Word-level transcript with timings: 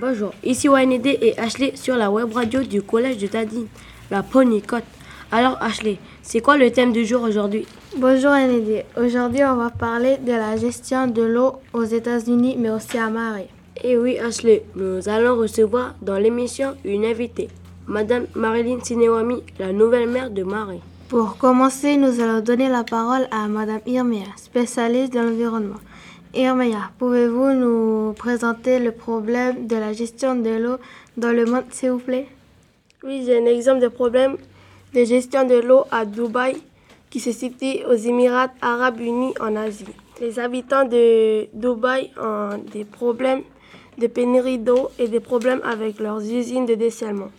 Bonjour, 0.00 0.32
ici 0.42 0.68
YND 0.68 1.06
et 1.06 1.38
Ashley 1.38 1.72
sur 1.74 1.94
la 1.94 2.10
web 2.10 2.32
radio 2.32 2.62
du 2.62 2.80
collège 2.80 3.18
de 3.18 3.26
Tadine, 3.26 3.66
la 4.10 4.22
Ponycote. 4.22 4.84
Alors 5.30 5.58
Ashley, 5.60 5.98
c'est 6.22 6.40
quoi 6.40 6.56
le 6.56 6.70
thème 6.70 6.92
du 6.92 7.04
jour 7.04 7.22
aujourd'hui? 7.22 7.66
Bonjour 7.98 8.34
YND, 8.34 8.84
aujourd'hui 8.96 9.44
on 9.44 9.56
va 9.56 9.68
parler 9.68 10.16
de 10.16 10.32
la 10.32 10.56
gestion 10.56 11.08
de 11.08 11.22
l'eau 11.22 11.56
aux 11.74 11.84
États-Unis 11.84 12.56
mais 12.58 12.70
aussi 12.70 12.96
à 12.96 13.10
Marie. 13.10 13.48
Et 13.84 13.90
eh 13.90 13.98
oui 13.98 14.18
Ashley, 14.18 14.62
nous 14.76 15.08
allons 15.08 15.36
recevoir 15.36 15.94
dans 16.00 16.16
l'émission 16.16 16.74
une 16.84 17.04
invitée, 17.04 17.48
Madame 17.86 18.26
Marilyn 18.34 18.78
Sinewami, 18.82 19.42
la 19.58 19.72
nouvelle 19.72 20.08
mère 20.08 20.30
de 20.30 20.42
Marie. 20.42 20.80
Pour 21.08 21.38
commencer, 21.38 21.96
nous 21.96 22.20
allons 22.20 22.40
donner 22.40 22.68
la 22.68 22.84
parole 22.84 23.28
à 23.30 23.48
Madame 23.48 23.80
Irmea, 23.86 24.26
spécialiste 24.36 25.14
de 25.14 25.20
l'environnement. 25.20 25.80
Irmea, 26.34 26.90
pouvez-vous 26.98 27.52
nous 27.52 28.12
présenter 28.12 28.78
le 28.78 28.92
problème 28.92 29.66
de 29.66 29.76
la 29.76 29.94
gestion 29.94 30.34
de 30.34 30.50
l'eau 30.50 30.76
dans 31.16 31.32
le 31.32 31.46
monde, 31.46 31.64
s'il 31.70 31.92
vous 31.92 31.98
plaît? 31.98 32.26
Oui, 33.02 33.22
j'ai 33.24 33.38
un 33.38 33.46
exemple 33.46 33.80
de 33.80 33.88
problème 33.88 34.36
de 34.92 35.02
gestion 35.04 35.46
de 35.46 35.54
l'eau 35.54 35.84
à 35.90 36.04
Dubaï 36.04 36.58
qui 37.08 37.20
se 37.20 37.32
situe 37.32 37.86
aux 37.88 37.94
Émirats 37.94 38.52
arabes 38.60 39.00
unis 39.00 39.32
en 39.40 39.56
Asie. 39.56 39.86
Les 40.20 40.38
habitants 40.38 40.84
de 40.84 41.46
Dubaï 41.54 42.10
ont 42.22 42.58
des 42.70 42.84
problèmes 42.84 43.44
de 43.96 44.08
pénurie 44.08 44.58
d'eau 44.58 44.90
et 44.98 45.08
des 45.08 45.20
problèmes 45.20 45.62
avec 45.64 46.00
leurs 46.00 46.20
usines 46.20 46.66
de 46.66 46.74
dessalement. 46.74 47.30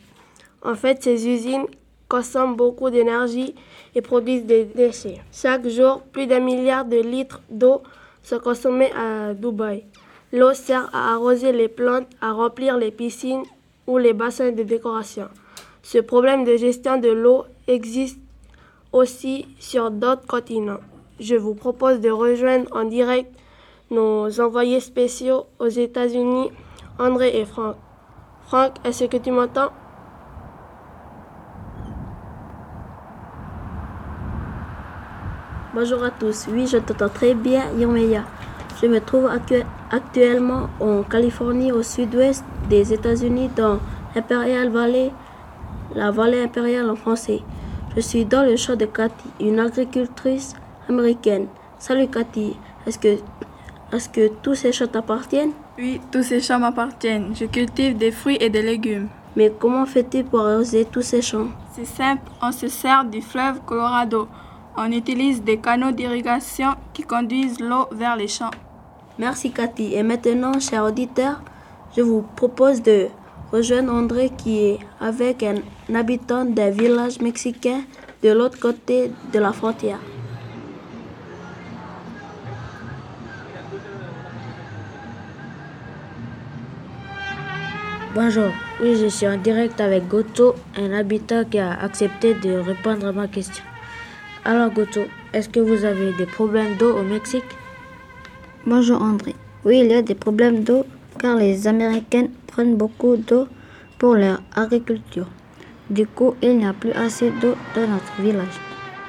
En 0.63 0.73
fait, 0.73 1.03
ces 1.03 1.27
usines 1.27 1.67
consomment 2.09 2.55
beaucoup 2.55 2.89
d'énergie 2.89 3.55
et 3.95 4.01
produisent 4.01 4.45
des 4.45 4.65
déchets. 4.65 5.21
Chaque 5.31 5.67
jour, 5.67 6.01
plus 6.11 6.27
d'un 6.27 6.39
milliard 6.39 6.83
de 6.83 6.97
litres 6.97 7.39
d'eau 7.49 7.83
sont 8.23 8.39
consommés 8.39 8.91
à 8.93 9.33
Dubaï. 9.33 9.85
L'eau 10.33 10.53
sert 10.53 10.89
à 10.93 11.13
arroser 11.13 11.51
les 11.51 11.69
plantes, 11.69 12.07
à 12.19 12.33
remplir 12.33 12.77
les 12.77 12.91
piscines 12.91 13.43
ou 13.87 13.97
les 13.97 14.13
bassins 14.13 14.51
de 14.51 14.63
décoration. 14.63 15.27
Ce 15.81 15.99
problème 15.99 16.43
de 16.43 16.57
gestion 16.57 16.97
de 16.97 17.09
l'eau 17.09 17.45
existe 17.67 18.19
aussi 18.91 19.47
sur 19.59 19.91
d'autres 19.91 20.27
continents. 20.27 20.79
Je 21.19 21.35
vous 21.35 21.53
propose 21.53 21.99
de 21.99 22.09
rejoindre 22.09 22.67
en 22.75 22.85
direct 22.85 23.31
nos 23.91 24.39
envoyés 24.39 24.79
spéciaux 24.79 25.45
aux 25.59 25.67
États-Unis, 25.67 26.51
André 26.99 27.39
et 27.39 27.45
Franck. 27.45 27.75
Franck, 28.47 28.73
est-ce 28.83 29.05
que 29.05 29.17
tu 29.17 29.31
m'entends? 29.31 29.71
Bonjour 35.71 36.03
à 36.03 36.09
tous. 36.09 36.47
Oui, 36.51 36.65
je 36.65 36.77
t'entends 36.77 37.09
très 37.09 37.35
bien, 37.35 37.65
Yomeya. 37.77 38.23
Je 38.81 38.87
me 38.87 38.99
trouve 38.99 39.29
actuellement 39.91 40.67
en 40.79 41.03
Californie, 41.03 41.71
au 41.71 41.83
sud-ouest 41.83 42.43
des 42.67 42.91
États-Unis, 42.91 43.51
dans 43.55 43.77
Imperial 44.15 44.69
Valley, 44.69 45.11
la 45.93 46.09
vallée 46.09 46.41
impériale 46.41 46.89
en 46.89 46.95
français. 46.95 47.43
Je 47.95 48.01
suis 48.01 48.25
dans 48.25 48.41
le 48.41 48.55
champ 48.55 48.75
de 48.75 48.85
Cathy, 48.85 49.29
une 49.39 49.59
agricultrice 49.59 50.55
américaine. 50.89 51.45
Salut 51.77 52.07
Cathy, 52.07 52.57
est-ce 52.87 52.97
que, 52.97 53.19
est 53.93 54.11
que 54.11 54.27
tous 54.41 54.55
ces 54.55 54.71
champs 54.71 54.87
t'appartiennent? 54.87 55.51
Oui, 55.77 56.01
tous 56.11 56.23
ces 56.23 56.41
champs 56.41 56.57
m'appartiennent. 56.57 57.35
Je 57.35 57.45
cultive 57.45 57.95
des 57.95 58.09
fruits 58.09 58.37
et 58.39 58.49
des 58.49 58.63
légumes. 58.63 59.09
Mais 59.35 59.53
comment 59.59 59.85
fais-tu 59.85 60.23
pour 60.23 60.47
arroser 60.47 60.85
tous 60.85 61.03
ces 61.03 61.21
champs? 61.21 61.49
C'est 61.73 61.85
simple, 61.85 62.23
on 62.41 62.51
se 62.51 62.67
sert 62.67 63.05
du 63.05 63.21
fleuve 63.21 63.59
Colorado. 63.67 64.27
On 64.81 64.93
utilise 64.93 65.43
des 65.43 65.57
canaux 65.57 65.91
d'irrigation 65.91 66.69
qui 66.93 67.03
conduisent 67.03 67.59
l'eau 67.59 67.87
vers 67.91 68.15
les 68.15 68.29
champs. 68.29 68.51
Merci 69.17 69.51
Cathy. 69.51 69.93
Et 69.93 70.03
maintenant, 70.03 70.57
chers 70.61 70.85
auditeurs, 70.85 71.41
je 71.97 72.01
vous 72.01 72.21
propose 72.37 72.81
de 72.81 73.07
rejoindre 73.51 73.91
André 73.93 74.31
qui 74.37 74.57
est 74.59 74.79
avec 75.01 75.43
un 75.43 75.55
habitant 75.93 76.45
d'un 76.45 76.69
village 76.69 77.19
mexicain 77.19 77.81
de 78.23 78.29
l'autre 78.29 78.57
côté 78.57 79.11
de 79.33 79.39
la 79.39 79.51
frontière. 79.51 79.99
Bonjour, 88.15 88.47
oui 88.81 88.95
je 88.95 89.07
suis 89.07 89.27
en 89.27 89.37
direct 89.37 89.81
avec 89.81 90.07
Goto, 90.07 90.55
un 90.77 90.93
habitant 90.93 91.43
qui 91.43 91.59
a 91.59 91.73
accepté 91.81 92.33
de 92.33 92.57
répondre 92.59 93.07
à 93.07 93.11
ma 93.11 93.27
question. 93.27 93.68
Alors 94.45 94.71
Goto, 94.71 95.01
est-ce 95.33 95.49
que 95.49 95.59
vous 95.59 95.83
avez 95.83 96.13
des 96.13 96.25
problèmes 96.25 96.75
d'eau 96.77 96.97
au 96.97 97.03
Mexique? 97.03 97.43
Bonjour 98.65 99.01
André. 99.01 99.35
Oui, 99.65 99.79
il 99.79 99.87
y 99.87 99.93
a 99.93 100.01
des 100.01 100.15
problèmes 100.15 100.63
d'eau 100.63 100.85
car 101.19 101.35
les 101.35 101.67
Américains 101.67 102.27
prennent 102.47 102.77
beaucoup 102.77 103.17
d'eau 103.17 103.47
pour 103.97 104.15
leur 104.15 104.41
agriculture. 104.55 105.27
Du 105.89 106.07
coup, 106.07 106.35
il 106.41 106.57
n'y 106.57 106.65
a 106.65 106.71
plus 106.71 106.93
assez 106.93 107.31
d'eau 107.41 107.55
dans 107.75 107.87
notre 107.87 108.21
village. 108.21 108.59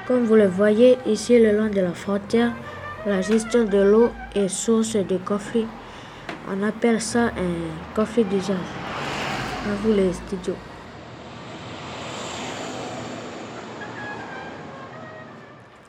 Comme 0.05 0.25
vous 0.25 0.35
le 0.35 0.47
voyez 0.47 0.97
ici 1.05 1.39
le 1.39 1.57
long 1.57 1.69
de 1.69 1.79
la 1.79 1.93
frontière, 1.93 2.51
la 3.05 3.21
gestion 3.21 3.63
de 3.63 3.77
l'eau 3.77 4.09
est 4.35 4.49
source 4.49 4.97
de 4.97 5.17
conflits. 5.17 5.67
On 6.49 6.61
appelle 6.61 6.99
ça 6.99 7.27
un 7.27 7.95
conflit 7.95 8.25
d'usage. 8.25 8.57
À 9.65 9.75
vous 9.81 9.93
les 9.93 10.11
studios. 10.11 10.55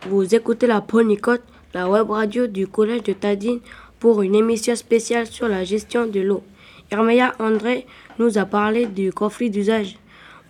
Vous 0.08 0.34
écoutez 0.34 0.66
la 0.66 0.80
Ponycote, 0.80 1.44
la 1.74 1.88
web 1.88 2.10
radio 2.10 2.48
du 2.48 2.66
collège 2.66 3.04
de 3.04 3.12
Tadine 3.12 3.60
pour 4.00 4.22
une 4.22 4.34
émission 4.34 4.74
spéciale 4.74 5.28
sur 5.28 5.46
la 5.46 5.62
gestion 5.62 6.06
de 6.06 6.18
l'eau. 6.18 6.42
Herméa 6.90 7.32
André 7.38 7.86
nous 8.18 8.36
a 8.36 8.44
parlé 8.44 8.86
du 8.86 9.12
conflit 9.12 9.48
d'usage. 9.48 9.96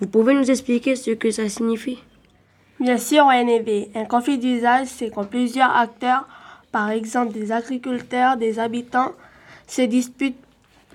Vous 0.00 0.06
pouvez 0.06 0.32
nous 0.32 0.50
expliquer 0.50 0.96
ce 0.96 1.10
que 1.10 1.30
ça 1.30 1.50
signifie? 1.50 1.98
Bien 2.80 2.96
sûr, 2.96 3.26
NEV. 3.26 3.88
Un 3.94 4.06
conflit 4.06 4.38
d'usage, 4.38 4.86
c'est 4.86 5.10
quand 5.10 5.26
plusieurs 5.26 5.76
acteurs, 5.76 6.26
par 6.72 6.88
exemple 6.88 7.34
des 7.34 7.52
agriculteurs, 7.52 8.38
des 8.38 8.58
habitants, 8.58 9.12
se 9.66 9.82
disputent 9.82 10.42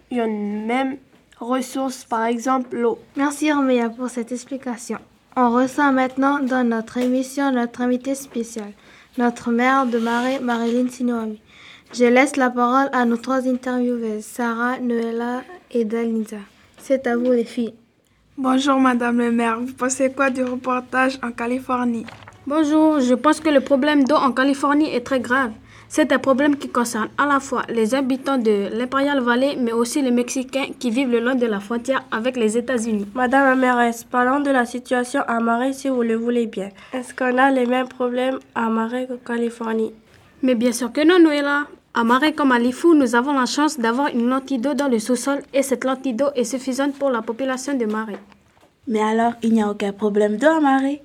une 0.10 0.66
même 0.66 0.98
ressource, 1.40 2.06
par 2.06 2.26
exemple 2.26 2.76
l'eau. 2.76 2.98
Merci 3.16 3.50
Herméa 3.50 3.92
pour 3.92 4.10
cette 4.10 4.32
explication. 4.32 4.98
On 5.40 5.52
reçoit 5.52 5.92
maintenant 5.92 6.40
dans 6.40 6.68
notre 6.68 6.98
émission 6.98 7.52
notre 7.52 7.82
invité 7.82 8.16
spécial, 8.16 8.72
notre 9.20 9.52
mère 9.52 9.86
de 9.86 10.00
marée, 10.00 10.40
Marilyn 10.40 10.90
Sinoami. 10.90 11.40
Je 11.94 12.06
laisse 12.06 12.38
la 12.38 12.50
parole 12.50 12.90
à 12.92 13.06
nos 13.06 13.18
trois 13.18 13.48
intervieweuses, 13.48 14.24
Sarah, 14.24 14.80
Noëlla 14.80 15.44
et 15.70 15.86
Dalisa. 15.86 16.38
C'est 16.80 17.06
à 17.06 17.16
vous 17.16 17.32
les 17.32 17.44
filles. 17.44 17.76
Bonjour 18.36 18.80
Madame 18.80 19.20
le 19.20 19.32
maire, 19.32 19.60
vous 19.60 19.74
pensez 19.74 20.12
quoi 20.12 20.32
du 20.32 20.44
reportage 20.44 21.20
en 21.22 21.30
Californie? 21.30 22.08
Bonjour, 22.48 23.00
je 23.00 23.14
pense 23.14 23.40
que 23.40 23.50
le 23.50 23.62
problème 23.62 24.06
d'eau 24.06 24.16
en 24.16 24.32
Californie 24.32 24.92
est 24.92 25.06
très 25.06 25.20
grave. 25.20 25.52
C'est 25.90 26.12
un 26.12 26.20
problème 26.20 26.58
qui 26.58 26.70
concerne 26.70 27.08
à 27.18 27.26
la 27.26 27.40
fois 27.40 27.64
les 27.70 27.96
habitants 27.96 28.38
de 28.38 28.68
l'Imperial 28.78 29.22
Valley, 29.22 29.56
mais 29.58 29.72
aussi 29.72 30.02
les 30.02 30.12
Mexicains 30.12 30.68
qui 30.78 30.92
vivent 30.92 31.10
le 31.10 31.22
long 31.22 31.36
de 31.36 31.46
la 31.46 31.60
frontière 31.62 32.04
avec 32.12 32.36
les 32.36 32.58
États-Unis. 32.58 33.08
Madame 33.16 33.46
la 33.46 33.56
mairesse, 33.56 34.04
parlons 34.04 34.42
de 34.42 34.52
la 34.52 34.66
situation 34.66 35.22
à 35.28 35.40
Marais 35.40 35.74
si 35.74 35.88
vous 35.88 36.02
le 36.04 36.16
voulez 36.16 36.46
bien. 36.46 36.70
Est-ce 36.94 37.14
qu'on 37.14 37.38
a 37.38 37.52
les 37.52 37.66
mêmes 37.66 37.88
problèmes 37.88 38.40
à 38.54 38.70
Marais 38.70 39.08
qu'en 39.08 39.34
Californie? 39.34 39.94
Mais 40.44 40.56
bien 40.56 40.72
sûr 40.74 40.92
que 40.92 41.06
non, 41.08 41.20
Noëlla. 41.20 41.68
À 41.94 42.04
Marais 42.04 42.34
comme 42.34 42.52
à 42.52 42.60
Lifou, 42.60 42.94
nous 42.94 43.16
avons 43.16 43.34
la 43.34 43.48
chance 43.48 43.80
d'avoir 43.80 44.10
une 44.10 44.28
lentille 44.28 44.60
d'eau 44.60 44.76
dans 44.76 44.88
le 44.88 45.00
sous-sol 45.00 45.40
et 45.54 45.64
cette 45.64 45.84
lentille 45.84 46.14
d'eau 46.14 46.28
est 46.36 46.44
suffisante 46.44 46.94
pour 47.00 47.10
la 47.10 47.24
population 47.24 47.76
de 47.76 47.86
Marais. 47.86 48.20
Mais 48.88 49.02
alors, 49.02 49.34
il 49.42 49.54
n'y 49.54 49.64
a 49.64 49.70
aucun 49.70 49.94
problème 49.94 50.38
d'eau 50.38 50.48
à 50.48 50.60
Marais? 50.60 51.02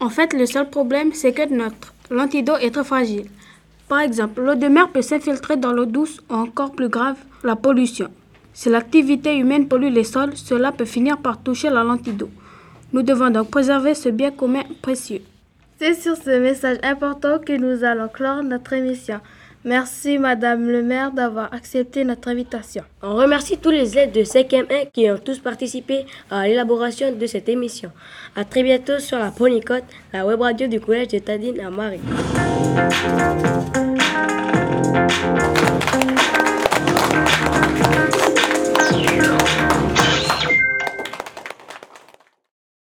En 0.00 0.10
fait, 0.10 0.32
le 0.34 0.44
seul 0.46 0.68
problème, 0.68 1.12
c'est 1.14 1.32
que 1.32 1.48
notre 1.48 1.94
lentille 2.10 2.42
d'eau 2.42 2.56
est 2.56 2.72
très 2.72 2.84
fragile. 2.84 3.28
Par 3.88 4.00
exemple, 4.00 4.42
l'eau 4.42 4.54
de 4.54 4.66
mer 4.66 4.90
peut 4.90 5.02
s'infiltrer 5.02 5.56
dans 5.56 5.72
l'eau 5.72 5.86
douce 5.86 6.20
ou 6.30 6.34
encore 6.34 6.72
plus 6.72 6.88
grave, 6.88 7.16
la 7.42 7.56
pollution. 7.56 8.08
Si 8.52 8.68
l'activité 8.68 9.36
humaine 9.36 9.68
pollue 9.68 9.92
les 9.92 10.04
sols, 10.04 10.36
cela 10.36 10.72
peut 10.72 10.84
finir 10.84 11.18
par 11.18 11.40
toucher 11.42 11.70
la 11.70 11.84
lentille 11.84 12.12
d'eau. 12.12 12.30
Nous 12.92 13.02
devons 13.02 13.30
donc 13.30 13.50
préserver 13.50 13.94
ce 13.94 14.08
bien 14.08 14.30
commun 14.30 14.64
précieux. 14.82 15.22
C'est 15.78 15.94
sur 15.94 16.16
ce 16.16 16.38
message 16.38 16.78
important 16.82 17.38
que 17.38 17.52
nous 17.52 17.84
allons 17.84 18.08
clore 18.08 18.42
notre 18.42 18.72
émission. 18.72 19.20
Merci 19.64 20.18
Madame 20.18 20.68
le 20.68 20.82
maire 20.82 21.12
d'avoir 21.12 21.52
accepté 21.52 22.04
notre 22.04 22.28
invitation. 22.28 22.84
On 23.02 23.14
remercie 23.14 23.58
tous 23.58 23.70
les 23.70 23.98
aides 23.98 24.12
de 24.12 24.22
5e 24.22 24.66
1 24.70 24.86
qui 24.92 25.10
ont 25.10 25.18
tous 25.18 25.40
participé 25.40 26.06
à 26.30 26.46
l'élaboration 26.46 27.14
de 27.14 27.26
cette 27.26 27.48
émission. 27.48 27.90
A 28.34 28.44
très 28.44 28.62
bientôt 28.62 28.98
sur 28.98 29.18
la 29.18 29.30
Ponycote, 29.30 29.84
la 30.12 30.24
web 30.26 30.40
radio 30.40 30.68
du 30.68 30.80
collège 30.80 31.08
de 31.08 31.18
Tadine 31.18 31.60
à 31.60 31.70
Marie. 31.70 32.00